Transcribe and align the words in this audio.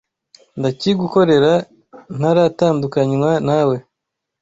ndakigukorera 0.59 1.53
ntaratandukanywa 2.17 3.31
nawe 3.47 3.75